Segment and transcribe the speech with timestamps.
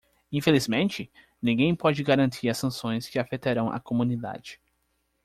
[0.31, 1.11] Infelizmente,?
[1.39, 4.59] ninguém pode garantir as sanções que afetarão a comunidade.